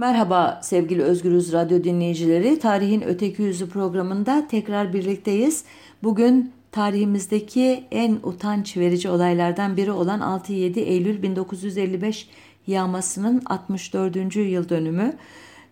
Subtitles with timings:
[0.00, 2.58] Merhaba sevgili Özgürüz Radyo dinleyicileri.
[2.58, 5.64] Tarihin Öteki Yüzü programında tekrar birlikteyiz.
[6.02, 12.28] Bugün tarihimizdeki en utanç verici olaylardan biri olan 6-7 Eylül 1955
[12.66, 14.36] yağmasının 64.
[14.36, 15.16] yıl dönümü.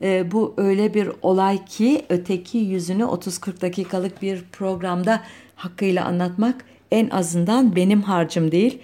[0.02, 5.22] E, bu öyle bir olay ki öteki yüzünü 30-40 dakikalık bir programda
[5.54, 8.78] hakkıyla anlatmak en azından benim harcım değil.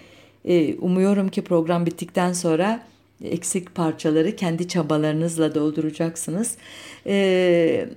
[0.45, 2.81] E, umuyorum ki program bittikten sonra
[3.25, 6.57] eksik parçaları kendi çabalarınızla dolduracaksınız.
[7.07, 7.89] E,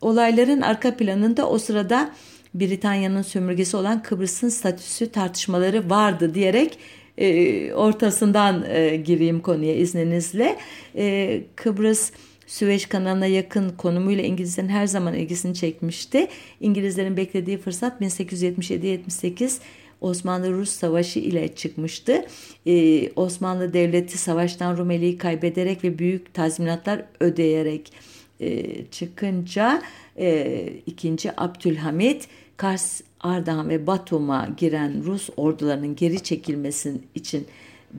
[0.00, 2.12] olayların arka planında o sırada
[2.54, 6.78] Britanya'nın sömürgesi olan Kıbrıs'ın statüsü tartışmaları vardı diyerek
[7.18, 10.56] e, ortasından e, gireyim konuya izninizle.
[10.96, 12.12] E, Kıbrıs
[12.50, 16.28] Süveyş kanalına yakın konumuyla İngilizlerin her zaman ilgisini çekmişti.
[16.60, 19.58] İngilizlerin beklediği fırsat 1877-78
[20.00, 22.26] Osmanlı-Rus Savaşı ile çıkmıştı.
[22.66, 27.92] Ee, Osmanlı Devleti savaştan Rumeli'yi kaybederek ve büyük tazminatlar ödeyerek
[28.40, 29.82] e, çıkınca
[30.18, 31.16] e, 2.
[31.36, 37.46] Abdülhamit Kars, Ardahan ve Batum'a giren Rus ordularının geri çekilmesi için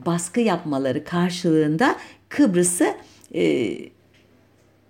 [0.06, 1.96] baskı yapmaları karşılığında
[2.28, 2.94] Kıbrıs'ı
[3.34, 3.74] e,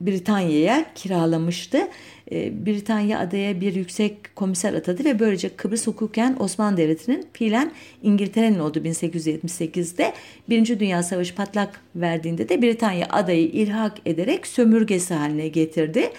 [0.06, 1.88] Britanya'ya kiralamıştı.
[2.32, 7.72] Ee, Britanya adaya bir yüksek komiser atadı ve böylece Kıbrıs hukuken Osmanlı Devleti'nin fiilen
[8.02, 10.12] İngiltere'nin oldu 1878'de.
[10.48, 16.10] Birinci Dünya Savaşı patlak verdiğinde de Britanya adayı ilhak ederek sömürgesi haline getirdi.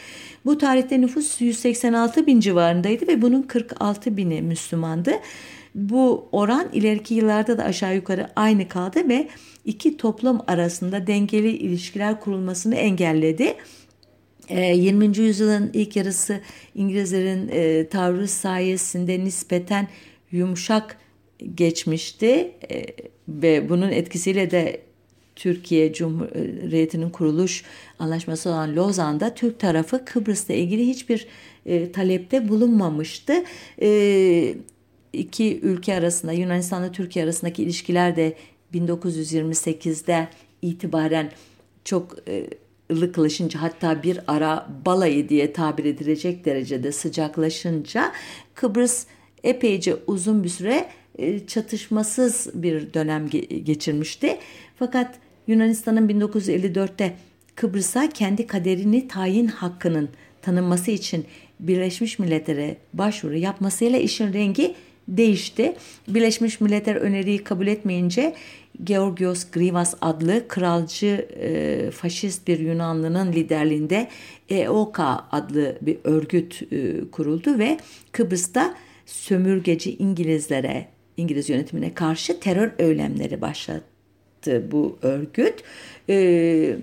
[0.45, 5.11] Bu tarihte nüfus 186 bin civarındaydı ve bunun 46 bini Müslümandı.
[5.75, 9.27] Bu oran ileriki yıllarda da aşağı yukarı aynı kaldı ve
[9.65, 13.55] iki toplum arasında dengeli ilişkiler kurulmasını engelledi.
[14.49, 15.05] 20.
[15.05, 16.39] Ee, yüzyılın ilk yarısı
[16.75, 19.87] İngilizlerin e, tavrı sayesinde nispeten
[20.31, 20.97] yumuşak
[21.55, 22.85] geçmişti e,
[23.27, 24.81] ve bunun etkisiyle de
[25.35, 27.63] Türkiye Cumhuriyeti'nin kuruluş
[27.99, 31.27] anlaşması olan Lozan'da Türk tarafı Kıbrıs'la ilgili hiçbir
[31.65, 33.33] e, talepte bulunmamıştı.
[33.81, 34.55] E,
[35.13, 38.35] iki ülke arasında Yunanistan'la Türkiye arasındaki ilişkiler de
[38.73, 40.27] 1928'de
[40.61, 41.31] itibaren
[41.85, 42.47] çok e,
[42.91, 48.11] ılıklaşınca hatta bir ara balayı diye tabir edilecek derecede sıcaklaşınca
[48.55, 49.05] Kıbrıs
[49.43, 53.29] epeyce uzun bir süre e, çatışmasız bir dönem
[53.63, 54.37] geçirmişti.
[54.79, 55.15] Fakat
[55.47, 57.15] Yunanistan'ın 1954'te
[57.55, 60.09] Kıbrıs'a kendi kaderini tayin hakkının
[60.41, 61.25] tanınması için
[61.59, 64.75] Birleşmiş Milletler'e başvuru yapmasıyla işin rengi
[65.07, 65.75] değişti.
[66.07, 68.35] Birleşmiş Milletler öneriyi kabul etmeyince
[68.83, 74.07] Georgios Grivas adlı kralcı e, faşist bir Yunanlının liderliğinde
[74.49, 77.77] EOKA adlı bir örgüt e, kuruldu ve
[78.11, 78.75] Kıbrıs'ta
[79.05, 80.87] sömürgeci İngilizlere,
[81.17, 85.63] İngiliz yönetimine karşı terör eylemleri başlattı bu örgüt.
[86.09, 86.75] E,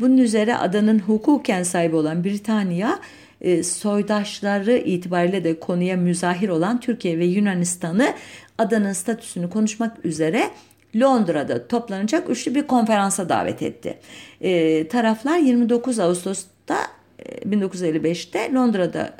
[0.00, 3.00] bunun üzere adanın hukuken sahibi olan Britanya
[3.40, 8.14] e, soydaşları itibariyle de konuya müzahir olan Türkiye ve Yunanistan'ı
[8.58, 10.50] adanın statüsünü konuşmak üzere
[10.96, 13.98] Londra'da toplanacak üçlü bir konferansa davet etti.
[14.40, 16.78] E, taraflar 29 Ağustos'ta
[17.18, 19.16] e, 1955'te Londra'da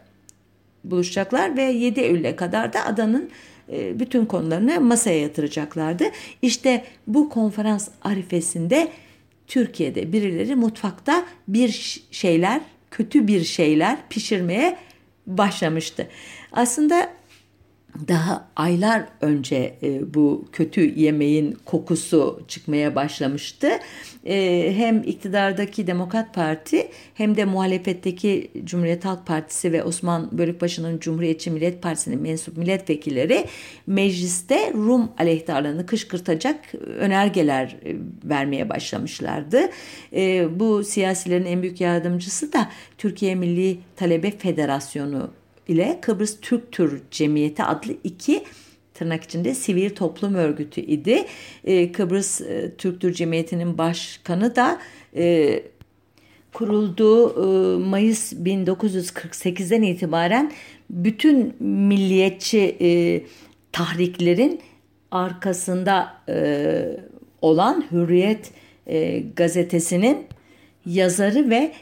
[0.85, 3.31] buluşacaklar ve 7 Eylül'e kadar da adanın
[3.73, 6.05] e, bütün konularını masaya yatıracaklardı.
[6.43, 8.89] İşte bu konferans arifesinde
[9.47, 12.61] Türkiye'de birileri mutfakta bir şeyler,
[12.97, 14.79] kötü bir şeyler pişirmeye
[15.27, 16.09] başlamıştı.
[16.53, 17.13] Aslında
[18.09, 23.69] daha aylar önce e, bu kötü yemeğin kokusu çıkmaya başlamıştı.
[24.27, 31.51] E, hem iktidardaki Demokrat Parti hem de muhalefetteki Cumhuriyet Halk Partisi ve Osman Bölükbaşı'nın Cumhuriyetçi
[31.51, 33.45] Millet Partisi'nin mensup milletvekilleri
[33.87, 39.61] mecliste Rum aleyhtarlığını kışkırtacak önergeler e, vermeye başlamışlardı.
[40.13, 45.31] E, bu siyasilerin en büyük yardımcısı da Türkiye Milli Talebe Federasyonu
[45.69, 48.45] ile Kıbrıs Türk Tür Cemiyeti adlı iki
[48.95, 51.25] tırnak içinde sivil toplum örgütü idi.
[51.65, 54.79] Ee, Kıbrıs e, Türk Tür Cemiyeti'nin başkanı da
[55.17, 55.63] e,
[56.53, 60.53] kurulduğu e, Mayıs 1948'den itibaren
[60.91, 63.23] bütün milliyetçi e,
[63.73, 64.61] tahriklerin
[65.11, 67.01] arkasında e,
[67.43, 68.51] olan Hürriyet
[68.87, 70.27] e, gazetesinin
[70.87, 71.73] yazarı ve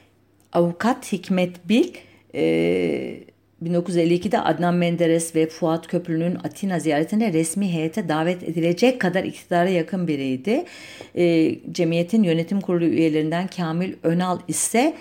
[0.53, 1.95] avukat Hikmet Bil
[2.35, 3.21] e,
[3.65, 10.09] 1952'de Adnan Menderes ve Fuat Köprülü'nün Atina ziyaretine resmi heyete davet edilecek kadar iktidara yakın
[10.09, 10.65] biriydi.
[11.15, 14.97] E, cemiyetin yönetim kurulu üyelerinden Kamil Önal ise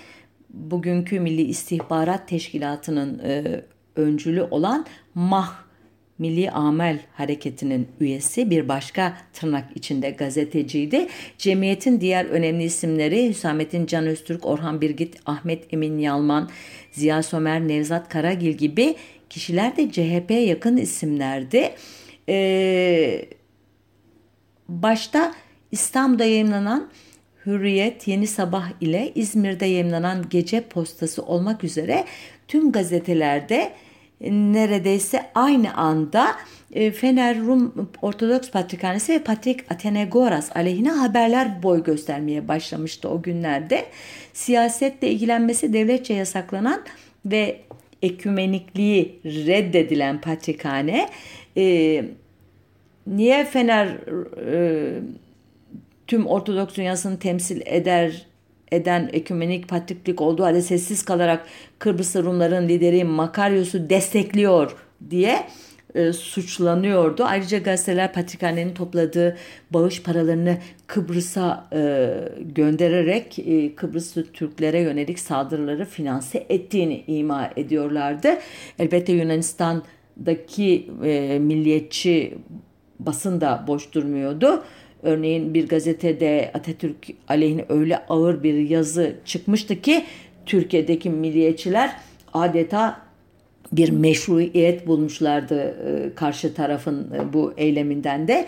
[0.50, 3.62] bugünkü Milli İstihbarat Teşkilatı'nın e,
[3.96, 5.64] öncülü olan MAH
[6.20, 11.08] Milli Amel Hareketi'nin üyesi bir başka tırnak içinde gazeteciydi.
[11.38, 16.50] Cemiyetin diğer önemli isimleri Hüsamettin Can Öztürk, Orhan Birgit, Ahmet Emin Yalman,
[16.92, 18.96] Ziya Somer, Nevzat Karagil gibi
[19.30, 21.72] kişiler de CHP'ye yakın isimlerdi.
[22.30, 23.26] Ee,
[24.70, 25.34] başta
[25.72, 26.90] İstanbul'da yayınlanan
[27.46, 32.06] Hürriyet, Yeni Sabah ile İzmir'de yayınlanan Gece Postası olmak üzere
[32.48, 33.74] tüm gazetelerde
[34.32, 36.36] neredeyse aynı anda
[36.74, 43.86] e, Fener Rum Ortodoks Patrikhanesi ve Patrik Atenegoras aleyhine haberler boy göstermeye başlamıştı o günlerde.
[44.34, 46.82] Siyasetle ilgilenmesi devletçe yasaklanan
[47.26, 47.62] ve
[48.02, 51.10] ekümenikliği reddedilen patrikhane
[51.58, 52.06] e,
[53.08, 53.88] niye Fener
[54.48, 55.00] e,
[56.08, 58.26] tüm Ortodoks dünyasını temsil eder
[58.76, 61.46] eden ekümenik patriklik olduğu halde sessiz kalarak
[61.80, 64.76] Kıbrıs Rumların lideri Makaryos'u destekliyor
[65.10, 65.48] diye
[65.96, 67.24] e, suçlanıyordu.
[67.24, 69.38] Ayrıca gazeteler Patrikhane'nin topladığı
[69.72, 72.10] bağış paralarını Kıbrıs'a e,
[72.40, 78.40] göndererek e, Kıbrıslı Türklere yönelik saldırıları finanse ettiğini ima ediyorlardı.
[78.80, 82.38] Elbette Yunanistan'daki e, milliyetçi
[83.00, 84.64] basın da boş durmuyordu.
[85.04, 90.04] Örneğin bir gazetede Atatürk aleyhine öyle ağır bir yazı çıkmıştı ki
[90.46, 91.96] Türkiye'deki milliyetçiler
[92.34, 93.04] adeta
[93.72, 98.48] bir meşruiyet bulmuşlardı e, karşı tarafın e, bu eyleminden de.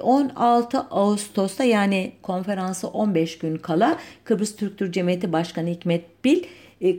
[0.00, 6.42] 16 e, Ağustos'ta yani konferansı 15 gün kala Kıbrıs Türk Cemiyeti Başkanı Hikmet Bil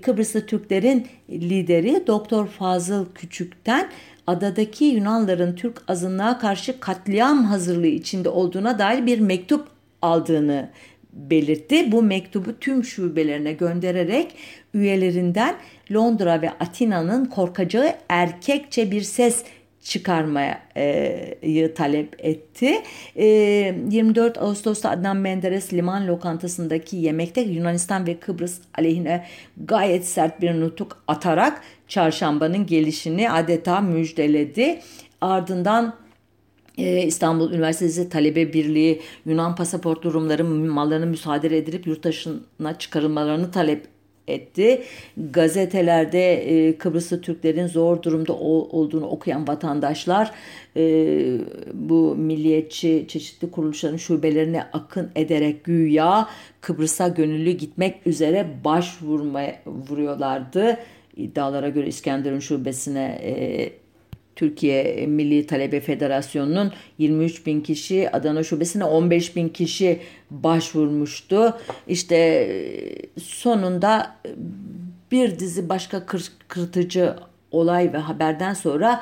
[0.01, 3.89] Kıbrıslı Türklerin lideri Doktor Fazıl Küçük'ten
[4.27, 9.67] adadaki Yunanların Türk azınlığa karşı katliam hazırlığı içinde olduğuna dair bir mektup
[10.01, 10.69] aldığını
[11.13, 11.91] belirtti.
[11.91, 14.35] Bu mektubu tüm şubelerine göndererek
[14.73, 15.55] üyelerinden
[15.91, 19.43] Londra ve Atina'nın korkacağı erkekçe bir ses
[19.81, 22.81] çıkarmayı talep etti.
[23.15, 29.25] 24 Ağustos'ta Adnan Menderes liman lokantasındaki yemekte Yunanistan ve Kıbrıs aleyhine
[29.65, 34.79] gayet sert bir nutuk atarak çarşambanın gelişini adeta müjdeledi.
[35.21, 35.95] Ardından
[36.77, 43.90] İstanbul Üniversitesi Talebe Birliği Yunan pasaportlu Rumların mallarını müsaade edilip yurt dışına çıkarılmalarını talep
[44.27, 44.83] etti.
[45.17, 50.31] Gazetelerde e, Kıbrıslı Türklerin zor durumda ol, olduğunu okuyan vatandaşlar
[50.77, 50.83] e,
[51.73, 56.27] bu milliyetçi çeşitli kuruluşların şubelerine akın ederek güya
[56.61, 60.77] Kıbrıs'a gönüllü gitmek üzere başvurmaya vuruyorlardı.
[61.15, 63.71] İddialara göre İskenderun şubesine e,
[64.41, 69.99] Türkiye Milli Talebe Federasyonu'nun 23 bin kişi, Adana Şubesi'ne 15 bin kişi
[70.31, 71.57] başvurmuştu.
[71.87, 74.15] İşte e, sonunda
[75.11, 76.05] bir dizi başka
[76.47, 77.15] kırıtıcı
[77.51, 79.01] olay ve haberden sonra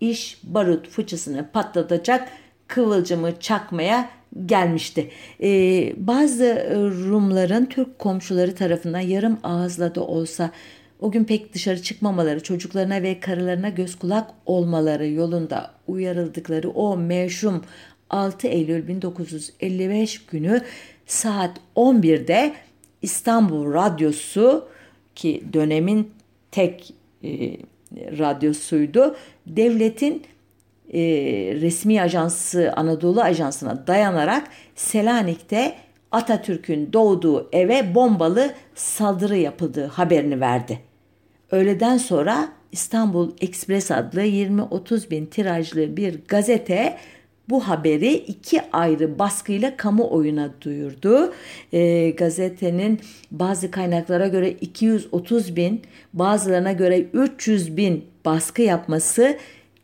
[0.00, 2.28] iş barut fıçısını patlatacak
[2.68, 4.10] kıvılcımı çakmaya
[4.46, 5.10] gelmişti.
[5.42, 6.68] Ee, bazı
[7.08, 10.50] Rumların Türk komşuları tarafından yarım ağızla da olsa
[11.00, 17.64] o gün pek dışarı çıkmamaları, çocuklarına ve karılarına göz kulak olmaları yolunda uyarıldıkları o meşhum
[18.10, 20.62] 6 Eylül 1955 günü
[21.06, 22.54] saat 11'de
[23.02, 24.68] İstanbul Radyosu
[25.14, 26.10] ki dönemin
[26.50, 27.56] tek e,
[28.18, 29.16] radyosuydu.
[29.46, 30.22] Devletin
[30.92, 31.00] e,
[31.60, 35.74] resmi ajansı Anadolu Ajansı'na dayanarak Selanik'te
[36.12, 40.87] Atatürk'ün doğduğu eve bombalı saldırı yapıldığı haberini verdi.
[41.50, 46.98] Öğleden sonra İstanbul Express adlı 20-30 bin tirajlı bir gazete
[47.50, 51.34] bu haberi iki ayrı baskıyla kamuoyuna duyurdu.
[51.72, 53.00] E, gazetenin
[53.30, 59.38] bazı kaynaklara göre 230 bin, bazılarına göre 300 bin baskı yapması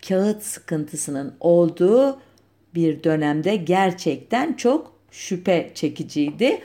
[0.09, 2.19] kağıt sıkıntısının olduğu
[2.75, 6.61] bir dönemde gerçekten çok şüphe çekiciydi.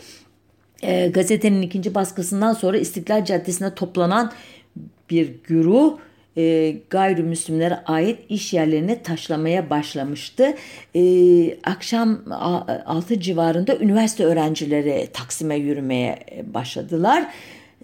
[0.83, 4.31] E, gazetenin ikinci baskısından sonra İstiklal Caddesi'ne toplanan
[5.09, 5.97] bir güruh
[6.37, 10.55] e, gayrimüslimlere ait iş yerlerini taşlamaya başlamıştı.
[10.95, 11.01] E,
[11.63, 12.19] akşam
[12.85, 16.19] 6 civarında üniversite öğrencileri Taksim'e yürümeye
[16.53, 17.33] başladılar.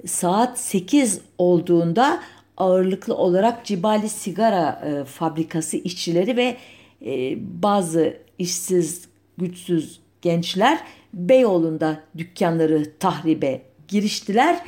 [0.06, 2.22] Saat 8 olduğunda
[2.58, 6.58] ağırlıklı olarak Cibali Sigara e, Fabrikası işçileri ve
[7.06, 9.06] e, bazı işsiz,
[9.38, 10.80] güçsüz gençler
[11.14, 14.60] Beyoğlu'nda dükkanları tahribe giriştiler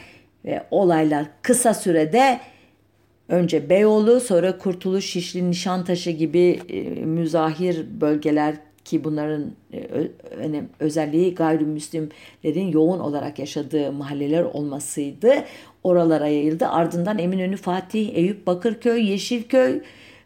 [0.47, 2.39] ve olaylar kısa sürede
[3.29, 12.71] önce Beyoğlu sonra Kurtuluş, Şişli, Nişantaşı gibi e, müzahir bölgeler ki bunların e, özelliği gayrimüslimlerin
[12.71, 15.33] yoğun olarak yaşadığı mahalleler olmasıydı.
[15.83, 16.67] Oralara yayıldı.
[16.67, 19.81] Ardından Eminönü, Fatih, Eyüp, Bakırköy, Yeşilköy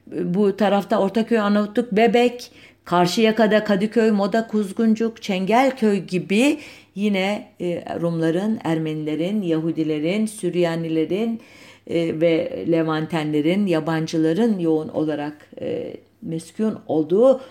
[0.07, 2.51] bu tarafta Ortaköy, Arnavutluk, Bebek,
[2.85, 6.59] Karşıyaka'da Kadıköy, Moda, Kuzguncuk, Çengelköy gibi
[6.95, 11.41] yine e, Rumların, Ermenilerin, Yahudilerin, Süryanilerin
[11.87, 17.41] e, ve Levantenlerin, yabancıların yoğun olarak e, meskun olduğu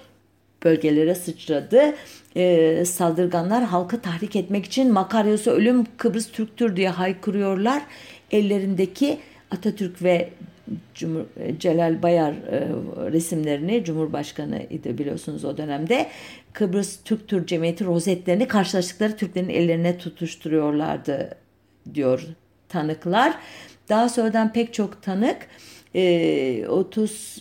[0.65, 1.95] bölgelere sıçradı.
[2.37, 7.83] E, saldırganlar halkı tahrik etmek için Makaryos'a ölüm Kıbrıs Türktür diye haykırıyorlar.
[8.31, 9.19] Ellerindeki
[9.51, 10.31] Atatürk ve
[10.95, 11.25] Cumhur,
[11.59, 12.69] Celal Bayar e,
[13.13, 16.07] resimlerini Cumhurbaşkanı idi biliyorsunuz o dönemde
[16.53, 21.31] Kıbrıs Türk Türk Cemiyeti rozetlerini karşılaştıkları Türklerin ellerine tutuşturuyorlardı
[21.95, 22.27] diyor
[22.69, 23.35] tanıklar.
[23.89, 25.37] Daha sonradan pek çok tanık
[25.95, 27.41] e, 30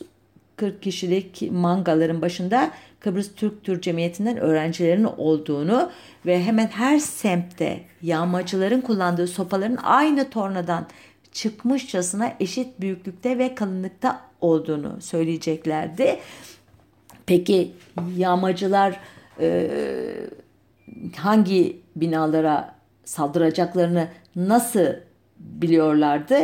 [0.55, 5.91] 40 kişilik mangaların başında Kıbrıs Türk Türk Cemiyeti'nden öğrencilerin olduğunu
[6.25, 10.87] ve hemen her semtte yağmacıların kullandığı sopaların aynı tornadan
[11.41, 16.19] çıkmışçasına eşit büyüklükte ve kalınlıkta olduğunu söyleyeceklerdi.
[17.25, 17.71] Peki
[18.17, 18.99] yağmacılar
[19.39, 19.69] e,
[21.15, 24.85] hangi binalara saldıracaklarını nasıl
[25.39, 26.37] biliyorlardı?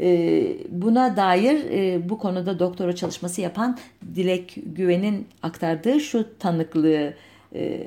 [0.00, 3.78] E, buna dair e, bu konuda doktora çalışması yapan
[4.14, 7.14] Dilek Güven'in aktardığı şu tanıklığı
[7.54, 7.86] e,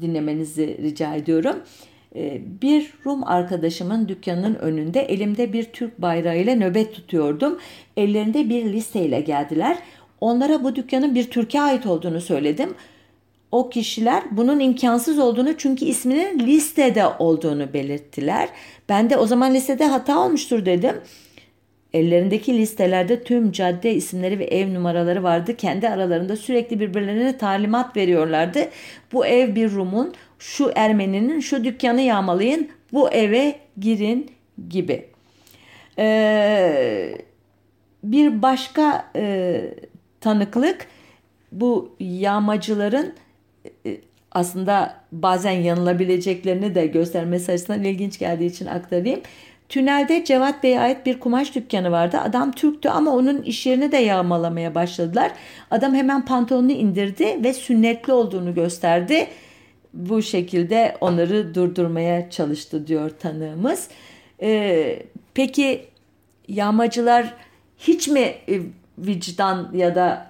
[0.00, 1.56] dinlemenizi rica ediyorum.
[2.62, 7.58] Bir Rum arkadaşımın dükkanının önünde elimde bir Türk bayrağıyla nöbet tutuyordum.
[7.96, 9.78] Ellerinde bir listeyle geldiler.
[10.20, 12.74] Onlara bu dükkanın bir Türkiye ait olduğunu söyledim.
[13.52, 18.48] O kişiler bunun imkansız olduğunu çünkü isminin listede olduğunu belirttiler.
[18.88, 20.94] Ben de o zaman listede hata olmuştur dedim.
[21.92, 25.56] Ellerindeki listelerde tüm cadde isimleri ve ev numaraları vardı.
[25.56, 28.68] Kendi aralarında sürekli birbirlerine talimat veriyorlardı.
[29.12, 34.30] Bu ev bir Rum'un, şu Ermeninin, şu dükkanı yağmalayın, bu eve girin
[34.68, 35.06] gibi.
[35.98, 37.18] Ee,
[38.04, 39.60] bir başka e,
[40.20, 40.86] tanıklık
[41.52, 43.12] bu yağmacıların
[43.86, 43.96] e,
[44.32, 49.20] aslında bazen yanılabileceklerini de göstermesi açısından ilginç geldiği için aktarayım.
[49.68, 52.18] Tünelde Cevat Bey'e ait bir kumaş dükkanı vardı.
[52.24, 55.32] Adam Türktü ama onun iş yerini de yağmalamaya başladılar.
[55.70, 59.26] Adam hemen pantolonunu indirdi ve sünnetli olduğunu gösterdi.
[59.94, 63.88] Bu şekilde onları durdurmaya çalıştı diyor tanığımız.
[64.42, 65.02] Ee,
[65.34, 65.86] peki
[66.48, 67.34] yağmacılar
[67.78, 68.60] hiç mi e,
[68.98, 70.26] vicdan ya da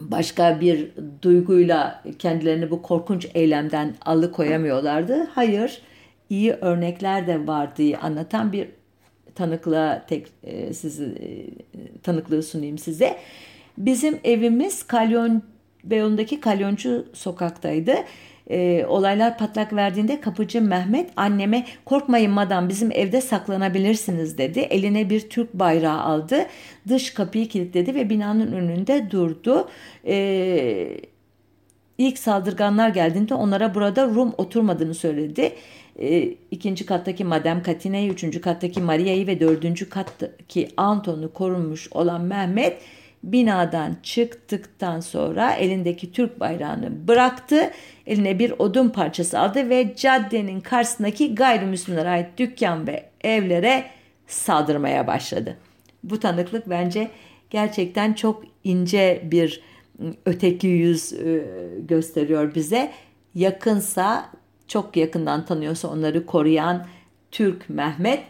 [0.00, 0.90] başka bir
[1.22, 5.28] duyguyla kendilerini bu korkunç eylemden alıkoyamıyorlardı?
[5.34, 5.82] Hayır
[6.30, 8.68] iyi örnekler de var diye anlatan bir
[9.34, 11.28] tanıklığa tek e, sizi e,
[12.02, 13.16] tanıklığı sunayım size.
[13.78, 15.42] Bizim evimiz Kalyon
[15.84, 17.94] Beyoğlu'ndaki Kalyoncu sokaktaydı.
[18.50, 24.60] E, olaylar patlak verdiğinde kapıcı Mehmet anneme korkmayın madam bizim evde saklanabilirsiniz dedi.
[24.60, 26.46] Eline bir Türk bayrağı aldı.
[26.88, 29.68] Dış kapıyı kilitledi ve binanın önünde durdu.
[30.06, 30.96] E,
[31.98, 35.52] ilk saldırganlar geldiğinde onlara burada Rum oturmadığını söyledi
[36.00, 42.78] e, ikinci kattaki Madame Katine'yi, üçüncü kattaki Maria'yı ve dördüncü kattaki Anton'u korunmuş olan Mehmet
[43.22, 47.70] binadan çıktıktan sonra elindeki Türk bayrağını bıraktı.
[48.06, 53.84] Eline bir odun parçası aldı ve caddenin karşısındaki gayrimüslimlere ait dükkan ve evlere
[54.26, 55.56] saldırmaya başladı.
[56.04, 57.10] Bu tanıklık bence
[57.50, 59.62] gerçekten çok ince bir
[60.02, 61.42] ıı, öteki yüz ıı,
[61.88, 62.90] gösteriyor bize.
[63.34, 64.30] Yakınsa
[64.68, 66.86] çok yakından tanıyorsa onları koruyan
[67.30, 68.20] Türk Mehmet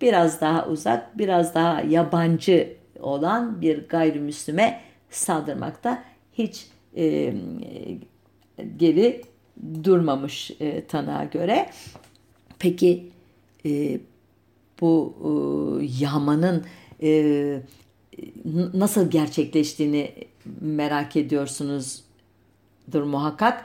[0.00, 7.34] biraz daha uzak, biraz daha yabancı olan bir gayrimüslime saldırmakta hiç e,
[8.76, 9.22] geri
[9.84, 11.70] durmamış e, tanığa göre.
[12.58, 13.10] Peki
[13.66, 14.00] e,
[14.80, 15.28] bu e,
[16.00, 16.64] yağmanın
[17.02, 17.60] e,
[18.74, 20.14] nasıl gerçekleştiğini
[20.60, 23.64] merak ediyorsunuzdur muhakkak.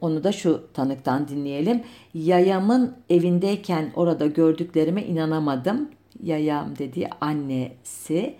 [0.00, 1.82] Onu da şu tanıktan dinleyelim.
[2.14, 5.90] Yayamın evindeyken orada gördüklerime inanamadım.
[6.24, 8.34] Yayam dediği annesi.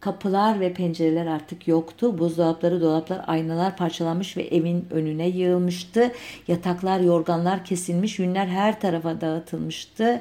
[0.00, 2.18] Kapılar ve pencereler artık yoktu.
[2.18, 6.12] Buzdolapları, dolaplar, aynalar parçalanmış ve evin önüne yığılmıştı.
[6.48, 10.20] Yataklar, yorganlar kesilmiş, yünler her tarafa dağıtılmıştı.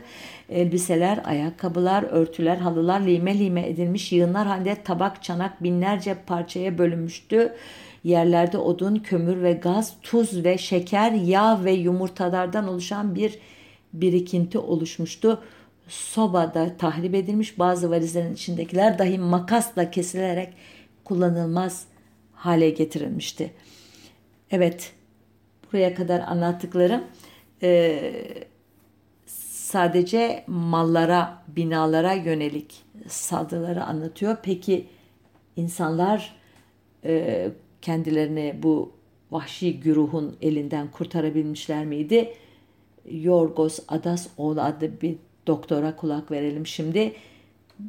[0.50, 7.54] Elbiseler, ayakkabılar, örtüler, halılar lime lime edilmiş, yığınlar halinde tabak, çanak binlerce parçaya bölünmüştü.
[8.04, 13.40] Yerlerde odun, kömür ve gaz, tuz ve şeker, yağ ve yumurtalardan oluşan bir
[13.94, 15.42] birikinti oluşmuştu.
[15.90, 20.54] Sobada tahrip edilmiş bazı valizlerin içindekiler dahi makasla kesilerek
[21.04, 21.86] kullanılmaz
[22.34, 23.54] hale getirilmişti.
[24.52, 24.94] Evet,
[25.74, 27.04] buraya kadar anlattıklarım
[27.64, 28.02] e,
[29.26, 34.38] sadece mallara, binalara yönelik saldırıları anlatıyor.
[34.44, 34.88] Peki
[35.56, 36.36] insanlar
[37.06, 37.48] e,
[37.82, 38.92] kendilerini bu
[39.32, 42.34] vahşi güruhun elinden kurtarabilmişler miydi?
[43.12, 45.18] Yorgos Adasoğlu adlı bir
[45.50, 47.14] doktora kulak verelim şimdi.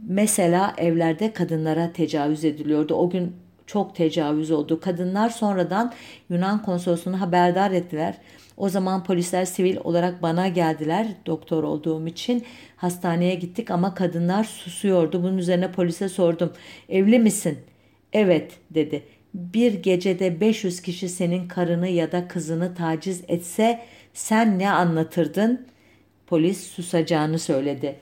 [0.08, 2.94] Mesela evlerde kadınlara tecavüz ediliyordu.
[2.94, 3.36] O gün
[3.66, 4.80] çok tecavüz oldu.
[4.80, 5.92] Kadınlar sonradan
[6.30, 8.14] Yunan konsolosluğunu haberdar ettiler.
[8.56, 12.44] O zaman polisler sivil olarak bana geldiler doktor olduğum için.
[12.76, 15.22] Hastaneye gittik ama kadınlar susuyordu.
[15.22, 16.52] Bunun üzerine polise sordum.
[16.88, 17.58] Evli misin?
[18.12, 19.02] Evet dedi.
[19.34, 23.80] Bir gecede 500 kişi senin karını ya da kızını taciz etse
[24.14, 25.66] sen ne anlatırdın?
[26.30, 27.96] Polis susacağını söyledi.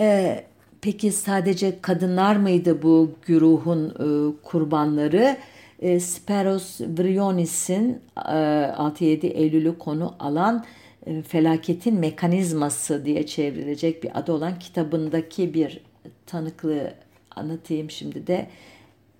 [0.00, 0.44] Ee,
[0.80, 3.96] peki sadece kadınlar mıydı bu güruhun e,
[4.42, 5.36] kurbanları?
[5.78, 10.64] E, Speros Vrionis'in e, 6-7 Eylül'ü konu alan
[11.06, 15.80] e, felaketin mekanizması diye çevrilecek bir adı olan kitabındaki bir
[16.26, 16.94] tanıklığı
[17.36, 18.46] anlatayım şimdi de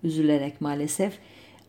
[0.03, 1.13] üzülerek maalesef.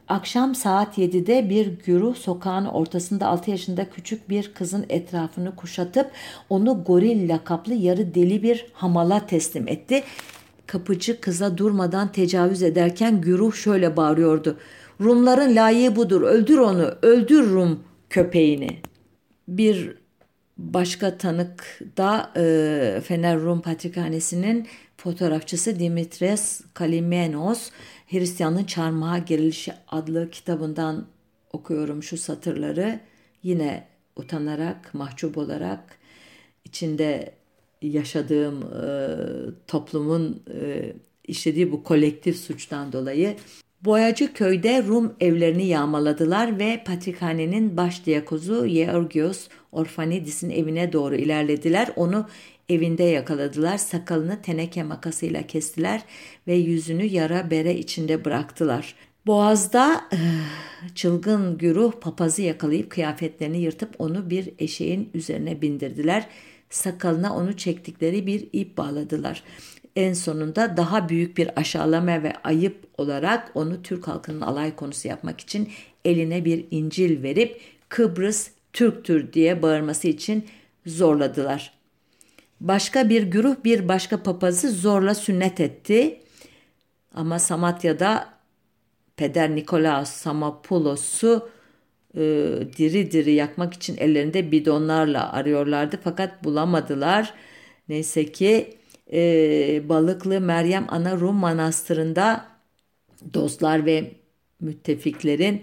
[0.09, 6.11] Akşam saat 7'de bir güruh sokağın ortasında 6 yaşında küçük bir kızın etrafını kuşatıp
[6.51, 10.03] onu goril lakaplı yarı deli bir hamala teslim etti.
[10.67, 14.57] Kapıcı kıza durmadan tecavüz ederken güruh şöyle bağırıyordu.
[15.01, 16.23] Rumların layığı budur.
[16.23, 16.95] Öldür onu.
[17.03, 18.77] Öldür Rum köpeğini.
[19.49, 19.97] Bir
[20.59, 27.71] başka tanık da e, Fener Rum Patrikhanesi'nin fotoğrafçısı Dimitres Kalimenos
[28.07, 31.07] Hristiyanlığın Çarmıha Gerilişi adlı kitabından
[31.53, 33.01] okuyorum şu satırları.
[33.43, 33.87] Yine
[34.17, 35.99] utanarak, mahcup olarak
[36.65, 37.35] içinde
[37.83, 38.89] yaşadığım e,
[39.67, 40.93] toplumun e,
[41.25, 43.37] işlediği bu kolektif suçtan dolayı
[43.85, 51.89] Boyacı köyde Rum evlerini yağmaladılar ve Patrikhanenin baş diyakozu Georgios Orfanidis'in evine doğru ilerlediler.
[51.97, 52.27] Onu
[52.69, 53.79] evinde yakaladılar.
[53.79, 56.03] Sakalını teneke makasıyla kestiler
[56.47, 58.95] ve yüzünü yara bere içinde bıraktılar.
[59.27, 60.19] Boğaz'da eh,
[60.95, 66.27] çılgın güruh papazı yakalayıp kıyafetlerini yırtıp onu bir eşeğin üzerine bindirdiler.
[66.71, 69.43] Sakalına onu çektikleri bir ip bağladılar.
[69.97, 75.41] En sonunda daha büyük bir aşağılama ve ayıp olarak onu Türk halkının alay konusu yapmak
[75.41, 75.69] için
[76.05, 80.45] eline bir İncil verip Kıbrıs Türktür diye bağırması için
[80.87, 81.76] zorladılar.
[82.61, 86.21] Başka bir güruh bir başka papazı zorla sünnet etti.
[87.15, 88.29] Ama Samatya'da
[89.17, 91.49] Peder Nikolaos Samapoulos'u
[92.15, 92.21] e,
[92.77, 97.35] diri diri yakmak için ellerinde bidonlarla arıyorlardı fakat bulamadılar.
[97.89, 98.79] Neyse ki
[99.13, 102.47] e, Balıklı Meryem Ana Rum Manastırı'nda
[103.35, 104.13] dostlar ve
[104.61, 105.61] müttefiklerin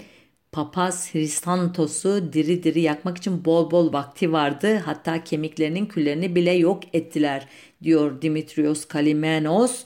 [0.53, 4.75] papaz Hristantos'u diri diri yakmak için bol bol vakti vardı.
[4.77, 7.47] Hatta kemiklerinin küllerini bile yok ettiler
[7.83, 9.83] diyor Dimitrios Kalimenos.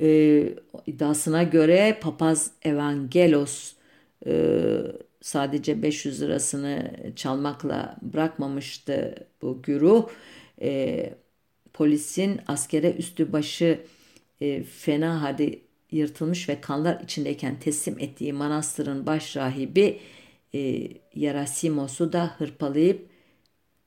[0.00, 0.48] Ee,
[0.86, 3.74] iddiasına göre papaz Evangelos
[4.26, 4.32] e,
[5.20, 10.08] sadece 500 lirasını çalmakla bırakmamıştı bu güruh.
[10.62, 11.10] E,
[11.72, 13.80] polisin askere üstü başı
[14.40, 15.58] e, fena halde
[15.94, 20.00] yırtılmış ve kanlar içindeyken teslim ettiği manastırın baş rahibi
[20.54, 23.08] e, Yerasimos'u da hırpalayıp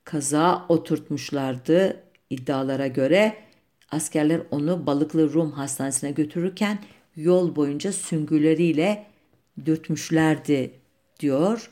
[0.04, 3.36] kaza oturtmuşlardı iddialara göre.
[3.90, 6.78] Askerler onu Balıklı Rum Hastanesi'ne götürürken
[7.16, 9.06] yol boyunca süngüleriyle
[9.66, 10.70] dürtmüşlerdi
[11.20, 11.70] diyor.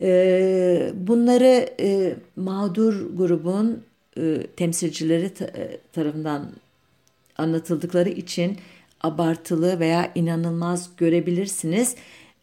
[0.00, 3.84] E, bunları e, mağdur grubun
[4.16, 6.52] e, temsilcileri e, tarafından
[7.38, 8.58] anlatıldıkları için
[9.00, 11.96] abartılı veya inanılmaz görebilirsiniz.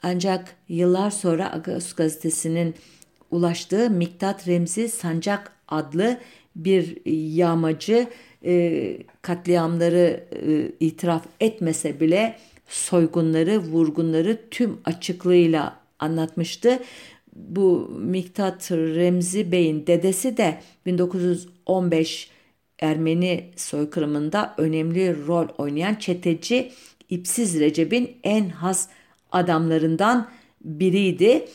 [0.03, 2.75] Ancak yıllar sonra Agos gazetesinin
[3.31, 6.17] ulaştığı Miktat Remzi Sancak adlı
[6.55, 6.97] bir
[7.35, 8.07] yağmacı
[8.45, 12.35] e, katliamları e, itiraf etmese bile
[12.67, 16.79] soygunları, vurgunları tüm açıklığıyla anlatmıştı.
[17.35, 22.29] Bu Miktat Remzi Bey'in dedesi de 1915
[22.79, 26.71] Ermeni soykırımında önemli rol oynayan çeteci
[27.09, 28.89] İpsiz Recep'in en has
[29.31, 30.29] adamlarından
[30.61, 31.45] biriydi.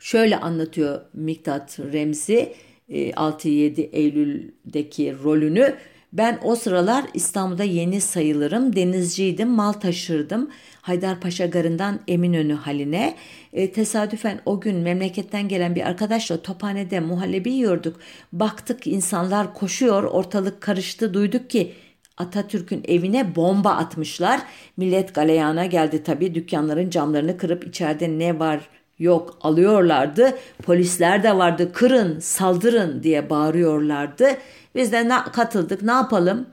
[0.00, 2.54] Şöyle anlatıyor Miktat Remzi
[2.90, 5.74] 6-7 e, Eylül'deki rolünü.
[6.12, 8.76] Ben o sıralar İstanbul'da yeni sayılırım.
[8.76, 10.50] Denizciydim, mal taşırdım.
[10.82, 13.16] Haydarpaşa Garı'ndan Eminönü haline.
[13.52, 18.00] E, tesadüfen o gün memleketten gelen bir arkadaşla tophanede muhallebi yiyorduk.
[18.32, 21.14] Baktık insanlar koşuyor, ortalık karıştı.
[21.14, 21.72] Duyduk ki
[22.16, 24.40] Atatürk'ün evine bomba atmışlar.
[24.76, 26.34] Millet galeyana geldi tabii.
[26.34, 28.60] Dükkanların camlarını kırıp içeride ne var
[28.98, 30.38] yok alıyorlardı.
[30.62, 31.72] Polisler de vardı.
[31.72, 34.28] Kırın, saldırın diye bağırıyorlardı.
[34.74, 35.82] Biz de katıldık.
[35.82, 36.46] Ne yapalım?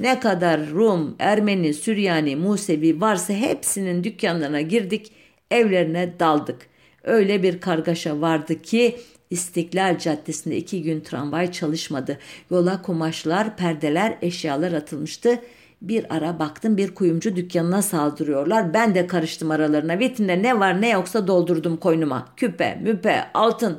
[0.00, 5.12] Ne kadar Rum, Ermeni, Süryani, Musevi varsa hepsinin dükkanlarına girdik,
[5.50, 6.66] evlerine daldık.
[7.04, 8.96] Öyle bir kargaşa vardı ki
[9.30, 12.18] İstiklal Caddesi'nde iki gün tramvay çalışmadı.
[12.50, 15.38] Yola kumaşlar, perdeler, eşyalar atılmıştı.
[15.82, 18.74] Bir ara baktım bir kuyumcu dükkanına saldırıyorlar.
[18.74, 19.98] Ben de karıştım aralarına.
[19.98, 22.28] Vitrinde ne var ne yoksa doldurdum koynuma.
[22.36, 23.78] Küpe, müpe, altın.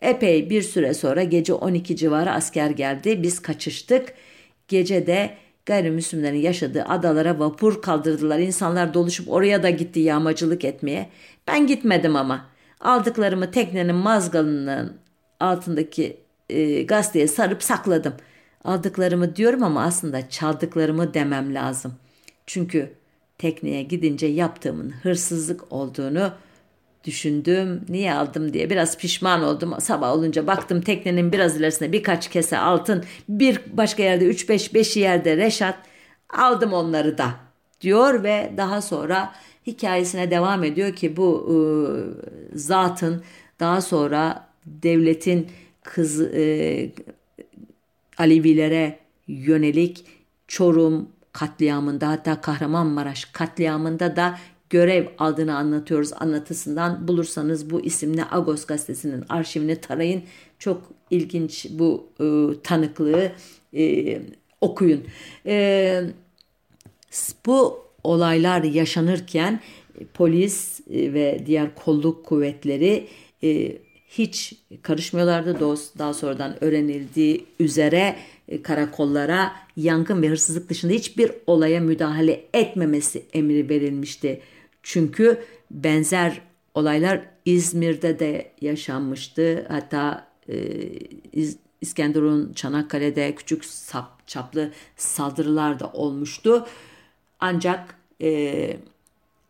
[0.00, 3.22] Epey bir süre sonra gece 12 civarı asker geldi.
[3.22, 4.14] Biz kaçıştık.
[4.68, 8.38] Gece de gayrimüslimlerin yaşadığı adalara vapur kaldırdılar.
[8.38, 11.10] İnsanlar doluşup oraya da gitti yağmacılık etmeye.
[11.48, 12.46] Ben gitmedim ama.
[12.80, 14.96] Aldıklarımı teknenin mazgalının
[15.40, 16.16] altındaki
[16.50, 18.14] e, gazeteye sarıp sakladım.
[18.64, 21.94] Aldıklarımı diyorum ama aslında çaldıklarımı demem lazım.
[22.46, 22.92] Çünkü
[23.38, 26.32] tekneye gidince yaptığımın hırsızlık olduğunu
[27.04, 27.80] düşündüm.
[27.88, 29.74] Niye aldım diye biraz pişman oldum.
[29.80, 35.36] Sabah olunca baktım teknenin biraz ilerisinde birkaç kese altın, bir başka yerde 3-5 beşi yerde
[35.36, 35.78] reşat.
[36.30, 37.30] Aldım onları da
[37.80, 39.32] diyor ve daha sonra
[39.66, 41.56] hikayesine devam ediyor ki bu e,
[42.58, 43.22] zatın
[43.60, 45.48] daha sonra devletin
[45.82, 46.90] kız e,
[48.18, 50.06] Alevilere yönelik
[50.48, 54.38] Çorum katliamında hatta Kahramanmaraş katliamında da
[54.72, 57.08] görev aldığını anlatıyoruz anlatısından.
[57.08, 60.22] Bulursanız bu isimle Agos gazetesinin arşivini tarayın.
[60.58, 62.26] Çok ilginç bu e,
[62.62, 63.32] tanıklığı
[63.76, 64.18] e,
[64.60, 65.04] okuyun.
[65.46, 66.04] E,
[67.46, 69.60] bu olaylar yaşanırken
[70.00, 73.08] e, polis e, ve diğer kolluk kuvvetleri
[73.44, 75.60] e, hiç karışmıyorlardı.
[75.98, 78.16] Daha sonradan öğrenildiği üzere
[78.62, 84.40] karakollara yangın ve hırsızlık dışında hiçbir olaya müdahale etmemesi emri verilmişti.
[84.82, 86.40] Çünkü benzer
[86.74, 89.66] olaylar İzmir'de de yaşanmıştı.
[89.68, 90.54] Hatta e,
[91.80, 96.66] İskenderun Çanakkale'de küçük sap, çaplı saldırılar da olmuştu.
[97.40, 98.76] Ancak e,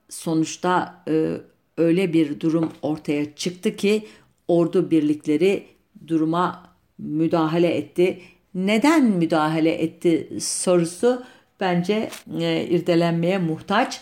[0.08, 1.36] sonuçta e,
[1.76, 4.06] öyle bir durum ortaya çıktı ki
[4.48, 5.66] ordu birlikleri
[6.06, 8.20] duruma müdahale etti.
[8.54, 11.22] Neden müdahale etti sorusu
[11.60, 14.00] bence e, irdelenmeye muhtaç.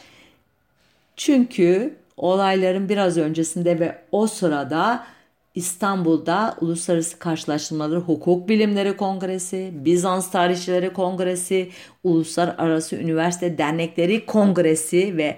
[1.20, 5.06] Çünkü olayların biraz öncesinde ve o sırada
[5.54, 11.70] İstanbul'da Uluslararası Karşılaştırmaları Hukuk Bilimleri Kongresi, Bizans Tarihçileri Kongresi,
[12.04, 15.36] Uluslararası Üniversite Dernekleri Kongresi ve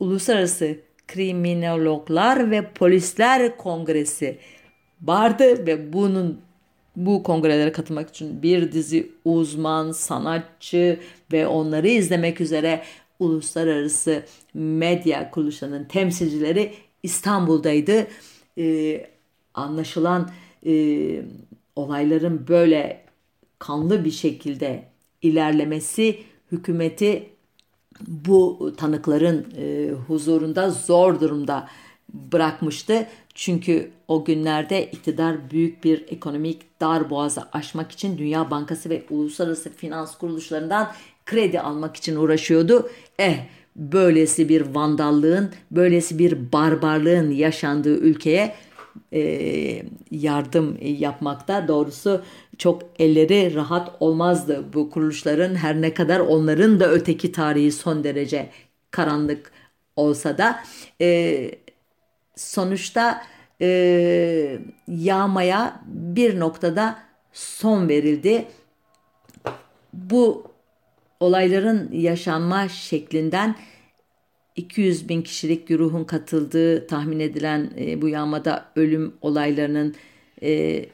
[0.00, 0.76] Uluslararası
[1.08, 4.38] Kriminologlar ve Polisler Kongresi
[5.02, 6.40] vardı ve bunun
[6.96, 11.00] bu kongrelere katılmak için bir dizi uzman, sanatçı
[11.32, 12.82] ve onları izlemek üzere
[13.20, 14.22] uluslararası
[14.54, 18.06] medya kuruluşlarının temsilcileri İstanbul'daydı.
[18.58, 19.06] Ee,
[19.54, 20.30] anlaşılan
[20.66, 21.22] e,
[21.76, 23.04] olayların böyle
[23.58, 24.84] kanlı bir şekilde
[25.22, 26.18] ilerlemesi
[26.52, 27.30] hükümeti
[28.06, 31.68] bu tanıkların e, huzurunda zor durumda
[32.12, 33.06] bırakmıştı.
[33.34, 39.72] Çünkü o günlerde iktidar büyük bir ekonomik dar boğazı aşmak için Dünya Bankası ve uluslararası
[39.72, 40.92] finans kuruluşlarından
[41.30, 42.90] kredi almak için uğraşıyordu.
[43.18, 43.36] Eh
[43.76, 48.54] böylesi bir vandallığın, böylesi bir barbarlığın yaşandığı ülkeye
[49.12, 49.22] e,
[50.10, 52.22] yardım yapmakta doğrusu
[52.58, 58.50] çok elleri rahat olmazdı bu kuruluşların her ne kadar onların da öteki tarihi son derece
[58.90, 59.52] karanlık
[59.96, 60.60] olsa da
[61.00, 61.50] e,
[62.36, 63.22] sonuçta
[63.60, 66.98] e, yağmaya bir noktada
[67.32, 68.44] son verildi.
[69.92, 70.49] Bu
[71.20, 73.56] olayların yaşanma şeklinden
[74.56, 79.94] 200 bin kişilik güruhun katıldığı tahmin edilen e, bu yağmada ölüm olaylarının
[80.42, 80.84] e,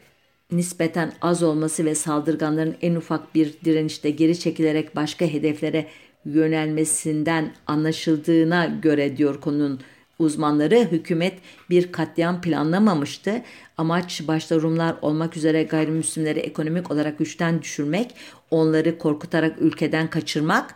[0.53, 5.87] nispeten az olması ve saldırganların en ufak bir direnişte geri çekilerek başka hedeflere
[6.25, 9.81] yönelmesinden anlaşıldığına göre diyor konunun
[10.18, 11.38] uzmanları hükümet
[11.70, 13.42] bir katliam planlamamıştı.
[13.79, 18.14] Amaç başta Rumlar olmak üzere gayrimüslimleri ekonomik olarak güçten düşürmek,
[18.50, 20.74] onları korkutarak ülkeden kaçırmak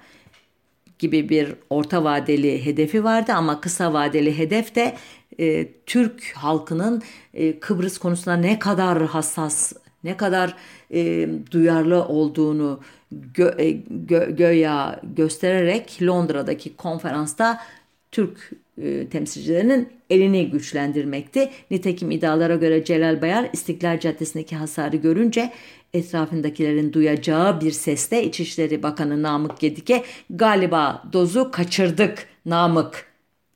[0.99, 4.97] gibi bir orta vadeli hedefi vardı ama kısa vadeli hedef de
[5.39, 7.03] e, Türk halkının
[7.35, 9.73] e, Kıbrıs konusunda ne kadar hassas,
[10.05, 10.57] ne kadar
[10.95, 12.81] e, duyarlı olduğunu
[13.13, 17.61] gö, e, gö, göya göstererek Londra'daki konferansta
[18.13, 18.51] Türk
[18.83, 21.51] e, temsilcilerinin elini güçlendirmekti.
[21.71, 25.53] Nitekim iddialara göre Celal Bayar İstiklal Caddesi'ndeki hasarı görünce
[25.95, 33.07] etrafındakilerin duyacağı bir sesle İçişleri Bakanı Namık Gedik'e galiba dozu kaçırdık Namık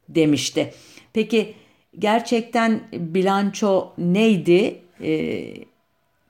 [0.09, 0.75] demişti.
[1.13, 1.55] Peki
[1.99, 4.81] gerçekten bilanço neydi?
[5.03, 5.55] Ee,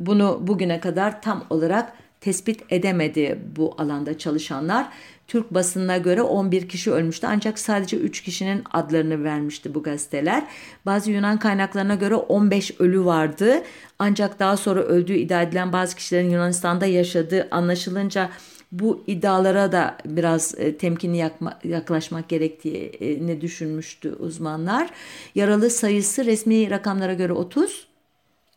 [0.01, 4.87] bunu bugüne kadar tam olarak tespit edemedi bu alanda çalışanlar.
[5.29, 10.47] Türk basınına göre 11 kişi ölmüştü ancak sadece 3 kişinin adlarını vermişti bu gazeteler.
[10.87, 13.63] Bazı Yunan kaynaklarına göre 15 ölü vardı
[13.99, 18.31] ancak daha sonra öldüğü iddia edilen bazı kişilerin Yunanistan'da yaşadığı anlaşılınca
[18.73, 24.91] bu iddialara da biraz e, temkinli yakma, yaklaşmak gerektiğini düşünmüştü uzmanlar.
[25.35, 27.87] Yaralı sayısı resmi rakamlara göre 30,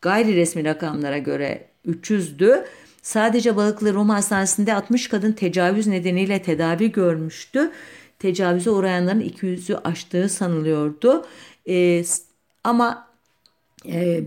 [0.02, 2.64] gayri resmi rakamlara göre 300'dü.
[3.08, 7.70] Sadece Balıklı Rum Hastanesi'nde 60 kadın tecavüz nedeniyle tedavi görmüştü.
[8.18, 11.26] Tecavüze uğrayanların 200'ü aştığı sanılıyordu.
[11.68, 12.04] E,
[12.64, 13.08] ama
[13.84, 14.24] e,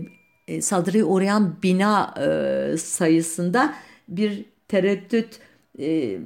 [0.60, 3.74] saldırıya uğrayan bina e, sayısında
[4.08, 5.38] bir tereddüt
[5.78, 6.18] e,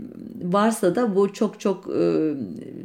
[0.42, 2.32] varsa da bu çok çok e,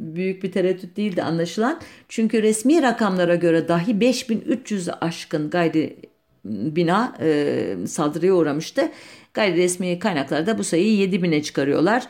[0.00, 1.80] büyük bir tereddüt değildi anlaşılan.
[2.08, 5.96] Çünkü resmi rakamlara göre dahi 5300 aşkın gayri
[6.44, 8.90] bina e, saldırıya uğramıştı.
[9.34, 12.08] Gayri resmi kaynaklarda bu sayıyı 7000'e çıkarıyorlar.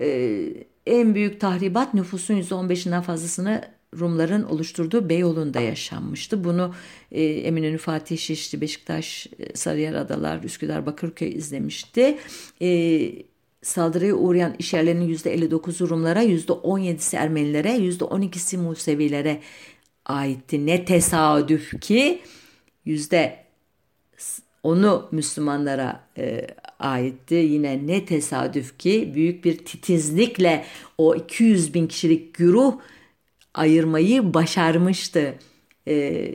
[0.00, 0.40] E,
[0.86, 3.64] en büyük tahribat nüfusun %15'inden fazlasını
[3.98, 6.44] Rumların oluşturduğu Beyoğlu'nda yaşanmıştı.
[6.44, 6.74] Bunu
[7.12, 12.18] e, Eminönü, Fatih, Şişli, Beşiktaş, e, Sarıyer Adalar, Üsküdar, Bakırköy izlemişti.
[12.62, 13.12] E,
[13.62, 19.40] saldırıya uğrayan işyerlerinin %59'u Rumlara, %17'si Ermenilere, %12'si Musevilere
[20.06, 20.66] aitti.
[20.66, 22.20] Ne tesadüf ki
[22.84, 23.44] yüzde
[24.62, 26.46] onu Müslümanlara e,
[26.78, 27.34] aitti.
[27.34, 30.64] Yine ne tesadüf ki büyük bir titizlikle
[30.98, 32.74] o 200 bin kişilik güruh
[33.54, 35.34] ayırmayı başarmıştı.
[35.88, 36.32] E,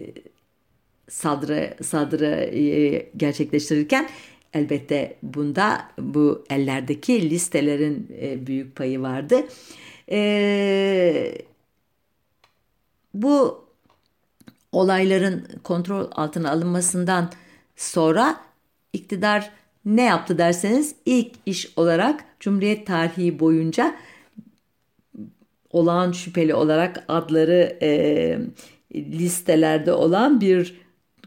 [1.10, 4.10] saldırı saldırı e, gerçekleştirirken
[4.54, 9.36] elbette bunda bu ellerdeki listelerin e, büyük payı vardı.
[10.12, 11.38] E,
[13.14, 13.66] bu
[14.72, 17.32] olayların kontrol altına alınmasından
[17.76, 18.38] sonra
[18.94, 19.52] iktidar
[19.86, 23.96] ne yaptı derseniz ilk iş olarak Cumhuriyet tarihi boyunca
[25.72, 28.40] olağan şüpheli olarak adları e,
[28.96, 30.82] listelerde olan bir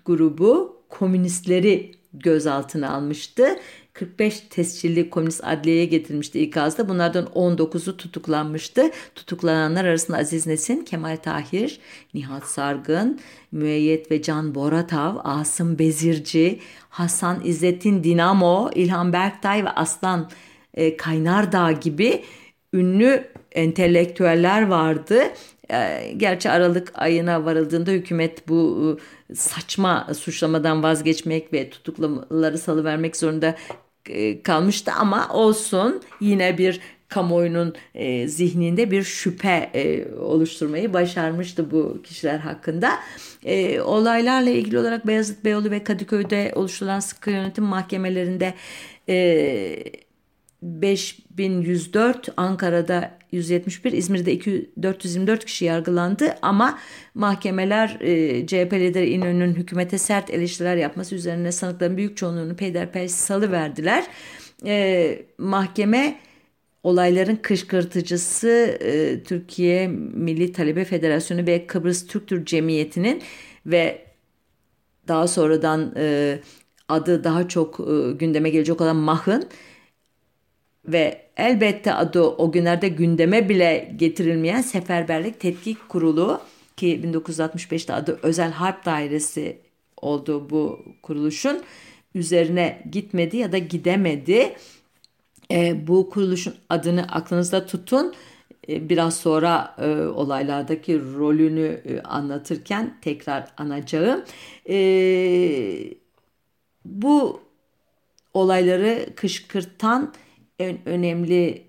[0.05, 3.57] grubu komünistleri gözaltına almıştı.
[3.99, 6.89] 45 tescilli komünist adliyeye getirilmişti ikazda.
[6.89, 8.91] Bunlardan 19'u tutuklanmıştı.
[9.15, 11.81] Tutuklananlar arasında Aziz Nesin, Kemal Tahir,
[12.15, 13.21] Nihat Sargın,
[13.53, 20.31] Müeyyet ve Can Boratav, Asım Bezirci, Hasan İzzettin Dinamo, İlhan Berktay ve Aslan
[20.75, 22.25] e, Kaynardağ gibi
[22.73, 25.23] ünlü entelektüeller vardı.
[25.71, 28.99] E, gerçi Aralık ayına varıldığında hükümet bu
[29.31, 33.55] e, saçma suçlamadan vazgeçmek ve tutuklamaları salıvermek zorunda
[34.42, 42.38] kalmıştı ama olsun yine bir kamuoyunun e, zihninde bir şüphe e, oluşturmayı başarmıştı bu kişiler
[42.38, 42.90] hakkında.
[43.44, 48.55] E, olaylarla ilgili olarak Beyazıt Beyoğlu ve Kadıköy'de oluşturulan sıkı yönetim mahkemelerinde
[49.09, 50.08] e,
[50.62, 56.79] 5104, Ankara'da 171, İzmir'de 2, 424 kişi yargılandı ama
[57.14, 63.53] mahkemeler e, CHP lideri İnönü'nün hükümete sert eleştiriler yapması üzerine sanıkların büyük çoğunluğunu peyderpey salı
[63.53, 64.05] verdiler.
[64.66, 66.21] E, mahkeme
[66.83, 68.49] olayların kışkırtıcısı
[68.81, 73.23] e, Türkiye Milli Talebe Federasyonu ve Kıbrıs Türk Cemiyeti'nin
[73.66, 74.05] ve
[75.09, 76.38] daha sonradan e,
[76.88, 79.49] adı daha çok e, gündeme gelecek olan MAH'ın
[80.88, 86.40] ve elbette adı o günlerde gündeme bile getirilmeyen Seferberlik Tetkik Kurulu
[86.77, 89.59] ki 1965'te adı Özel Harp Dairesi
[89.96, 91.62] oldu bu kuruluşun
[92.14, 94.57] üzerine gitmedi ya da gidemedi.
[95.51, 98.14] E, bu kuruluşun adını aklınızda tutun.
[98.68, 104.24] E, biraz sonra e, olaylardaki rolünü e, anlatırken tekrar anacağım.
[104.68, 104.79] E,
[106.85, 107.40] bu
[108.35, 110.12] olayları kışkırtan
[110.59, 111.68] en önemli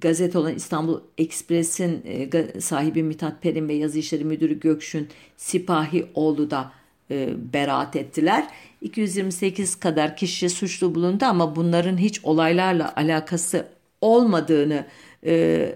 [0.00, 6.06] gazete olan İstanbul Ekspres'in e, sahibi Mithat Perin ve yazı işleri müdürü Gökşün Sipahi
[6.50, 6.72] da
[7.10, 8.46] e, beraat ettiler.
[8.80, 13.68] 228 kadar kişi suçlu bulundu ama bunların hiç olaylarla alakası
[14.00, 14.86] olmadığını
[15.26, 15.74] e,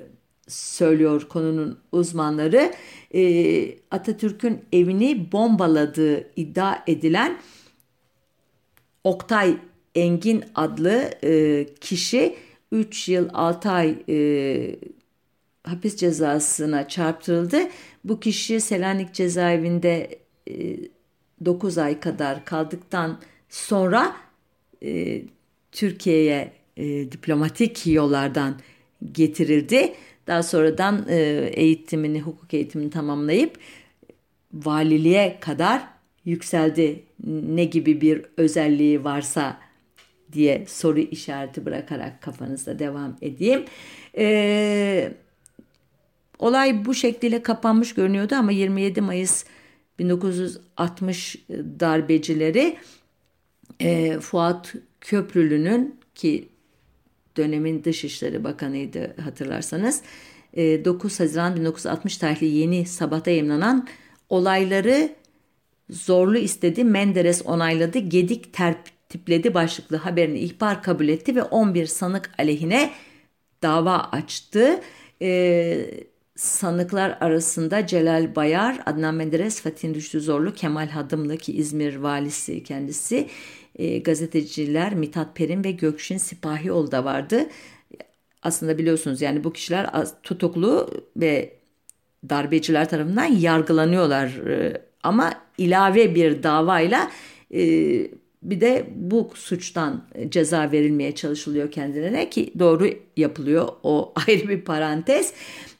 [0.48, 2.72] söylüyor konunun uzmanları.
[3.90, 7.38] Atatürk'ün evini bombaladığı iddia edilen
[9.04, 9.56] Oktay
[9.96, 12.36] Engin adlı e, kişi
[12.72, 14.76] 3 yıl 6 ay e,
[15.62, 17.58] hapis cezasına çarptırıldı.
[18.04, 20.18] Bu kişi Selanik cezaevinde
[20.50, 20.76] e,
[21.44, 24.16] 9 ay kadar kaldıktan sonra
[24.82, 25.22] e,
[25.72, 28.60] Türkiye'ye e, diplomatik yollardan
[29.12, 29.94] getirildi.
[30.26, 31.16] Daha sonradan e,
[31.54, 33.58] eğitimini, hukuk eğitimini tamamlayıp
[34.54, 35.82] valiliğe kadar
[36.24, 37.02] yükseldi.
[37.26, 39.65] Ne gibi bir özelliği varsa
[40.32, 43.64] diye soru işareti bırakarak kafanızda devam edeyim.
[44.18, 45.12] Ee,
[46.38, 49.44] olay bu şekliyle kapanmış görünüyordu ama 27 Mayıs
[49.98, 51.36] 1960
[51.80, 52.76] darbecileri
[53.80, 56.48] e, Fuat Köprülü'nün ki
[57.36, 60.02] dönemin Dışişleri Bakanıydı hatırlarsanız
[60.56, 63.88] 9 e, Haziran 1960 tarihli yeni sabahta yayınlanan
[64.28, 65.10] olayları
[65.90, 68.52] zorlu istedi, Menderes onayladı, Gedik
[69.08, 72.90] tertipledi başlıklı haberini ihbar kabul etti ve 11 sanık aleyhine
[73.62, 74.80] dava açtı.
[75.22, 75.90] Ee,
[76.36, 83.28] sanıklar arasında Celal Bayar, Adnan Menderes, Fatih Düştü Zorlu, Kemal Hadımlı ki İzmir valisi kendisi,
[83.74, 87.46] e, gazeteciler Mithat Perin ve Gökşin Sipahioğlu da vardı.
[88.42, 89.90] Aslında biliyorsunuz yani bu kişiler
[90.22, 91.52] tutuklu ve
[92.28, 97.10] darbeciler tarafından yargılanıyorlar e, ama ilave bir davayla
[97.54, 97.62] e,
[98.50, 105.32] bir de bu suçtan ceza verilmeye çalışılıyor kendilerine ki doğru yapılıyor o ayrı bir parantez.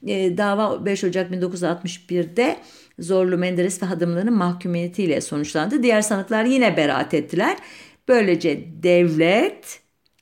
[0.07, 2.57] E, dava 5 Ocak 1961'de
[2.99, 5.83] Zorlu Menderes ve Hadımlı'nın mahkumiyetiyle sonuçlandı.
[5.83, 7.57] Diğer sanıklar yine beraat ettiler.
[8.07, 9.79] Böylece devlet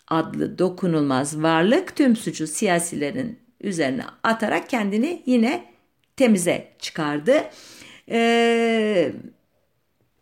[0.07, 5.65] adlı dokunulmaz varlık tüm suçu siyasilerin üzerine atarak kendini yine
[6.17, 7.33] temize çıkardı.
[8.11, 9.11] Ee,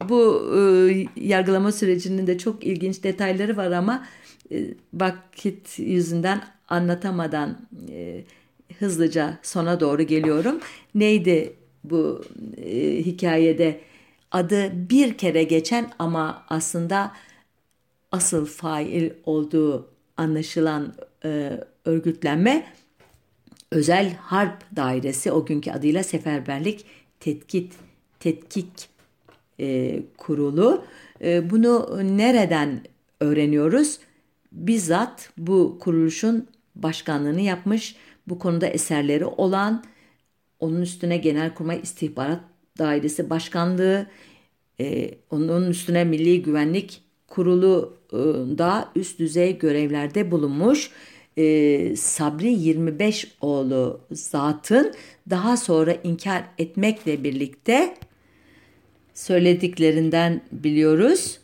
[0.10, 4.08] bu e, yargılama sürecinin de çok ilginç detayları var ama
[4.52, 8.24] e, vakit yüzünden anlatamadan e,
[8.80, 10.60] hızlıca sona doğru geliyorum.
[10.96, 12.22] Neydi bu
[12.58, 13.80] e, hikayede
[14.32, 17.12] adı bir kere geçen ama aslında
[18.12, 20.94] asıl fail olduğu anlaşılan
[21.26, 22.66] e, örgütlenme
[23.72, 26.86] Özel Harp Dairesi o günkü adıyla Seferberlik
[27.20, 27.74] Tetkit
[28.20, 28.93] Tetkik
[29.60, 30.84] e, Kurulu.
[31.22, 32.82] E, bunu nereden
[33.20, 34.00] öğreniyoruz?
[34.52, 37.96] Bizzat bu kuruluşun başkanlığını yapmış,
[38.28, 39.84] bu konuda eserleri olan,
[40.60, 42.40] onun üstüne Genelkurmay İstihbarat
[42.78, 44.08] Dairesi Başkanlığı,
[44.80, 47.98] e, onun üstüne Milli Güvenlik Kurulu
[48.58, 50.92] da üst düzey görevlerde bulunmuş
[51.38, 54.94] e, Sabri 25 oğlu zatın
[55.30, 57.96] daha sonra inkar etmekle birlikte
[59.14, 61.40] söylediklerinden biliyoruz.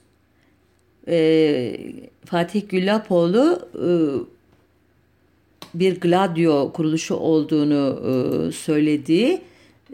[1.08, 1.77] E,
[2.25, 3.89] Fatih Güllapoğlu e,
[5.73, 9.41] bir Gladio kuruluşu olduğunu e, söylediği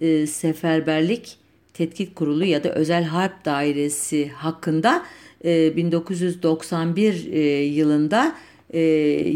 [0.01, 1.38] e, seferberlik
[1.73, 5.05] tetkik kurulu ya da özel harp dairesi hakkında
[5.43, 8.35] 1991 e, e, yılında
[8.69, 8.79] e,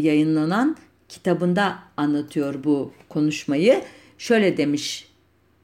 [0.02, 0.76] yayınlanan
[1.08, 3.82] kitabında anlatıyor bu konuşmayı.
[4.18, 5.06] Şöyle demiş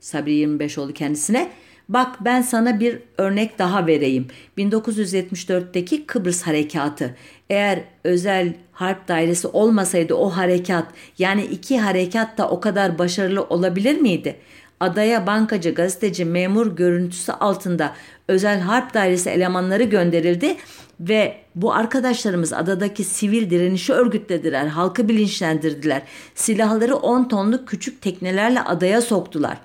[0.00, 1.50] Sabri 25 oldu kendisine.
[1.88, 4.26] Bak ben sana bir örnek daha vereyim.
[4.58, 7.16] 1974'teki Kıbrıs Harekatı.
[7.50, 10.86] Eğer özel harp dairesi olmasaydı o harekat
[11.18, 14.36] yani iki harekat da o kadar başarılı olabilir miydi?
[14.80, 17.92] Adaya bankacı, gazeteci, memur görüntüsü altında
[18.28, 20.56] özel harp dairesi elemanları gönderildi
[21.00, 26.02] ve bu arkadaşlarımız adadaki sivil direnişi örgütlediler, halkı bilinçlendirdiler.
[26.34, 29.56] Silahları 10 tonluk küçük teknelerle adaya soktular.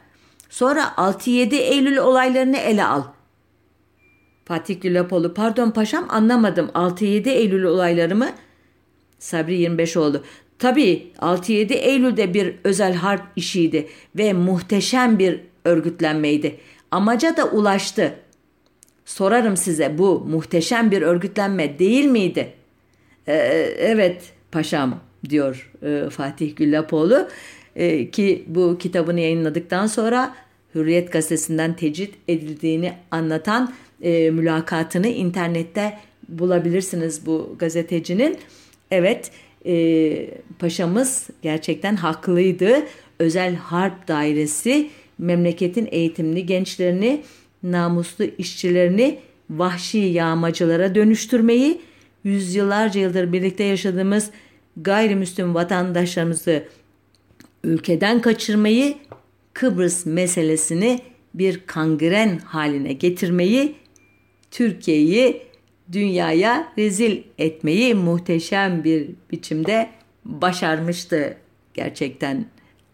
[0.52, 3.04] Sonra 6-7 Eylül olaylarını ele al.
[4.46, 8.30] Fatih Gülapoğlu pardon paşam anlamadım 6-7 Eylül olayları mı?
[9.20, 10.24] Sabri 25 oldu.
[10.60, 13.88] Tabii 6-7 Eylül'de bir özel harp işiydi
[14.18, 16.58] ve muhteşem bir örgütlenmeydi.
[16.92, 18.16] Amaca da ulaştı.
[19.06, 22.54] Sorarım size bu muhteşem bir örgütlenme değil miydi?
[23.28, 23.34] Ee,
[23.80, 27.28] evet paşam diyor e, Fatih Güllapoğlu
[27.76, 30.36] e, ki bu kitabını yayınladıktan sonra
[30.76, 35.98] Hürriyet gazetesinden tecrit edildiğini anlatan e, mülakatını internette
[36.30, 38.38] bulabilirsiniz bu gazetecinin.
[38.92, 39.32] Evet
[39.66, 40.28] e,
[40.60, 42.84] paşamız gerçekten haklıydı.
[43.20, 47.22] Özel harp dairesi memleketin eğitimli gençlerini
[47.64, 51.82] namuslu işçilerini vahşi yağmacılara dönüştürmeyi,
[52.24, 54.30] yüzyıllarca yıldır birlikte yaşadığımız
[54.78, 56.64] gayrimüslim vatandaşlarımızı
[57.64, 58.98] ülkeden kaçırmayı,
[59.54, 61.00] Kıbrıs meselesini
[61.34, 63.76] bir kangren haline getirmeyi,
[64.52, 65.42] Türkiye'yi
[65.92, 69.90] dünyaya rezil etmeyi muhteşem bir biçimde
[70.26, 71.38] başarmıştı
[71.74, 72.46] gerçekten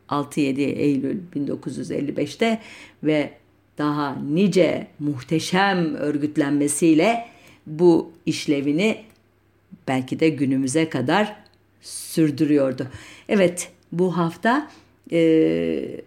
[0.10, 2.62] 6-7 Eylül 1955'te
[3.04, 3.32] ve
[3.78, 7.26] daha nice muhteşem örgütlenmesiyle
[7.68, 9.04] bu işlevini
[9.88, 11.36] belki de günümüze kadar
[11.82, 12.88] sürdürüyordu.
[13.30, 14.72] Evet bu hafta
[15.12, 16.02] e,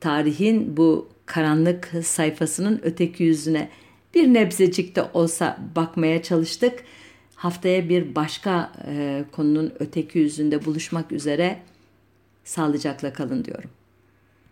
[0.00, 3.68] tarihin bu karanlık sayfasının öteki yüzüne
[4.14, 6.84] bir nebzecik de olsa bakmaya çalıştık.
[7.34, 11.58] Haftaya bir başka e, konunun öteki yüzünde buluşmak üzere
[12.44, 13.70] sağlıcakla kalın diyorum.